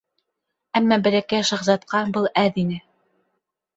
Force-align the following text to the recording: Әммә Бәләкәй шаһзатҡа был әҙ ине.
Әммә 0.79 0.97
Бәләкәй 1.07 1.47
шаһзатҡа 1.51 2.03
был 2.17 2.27
әҙ 2.45 2.59
ине. 2.67 2.81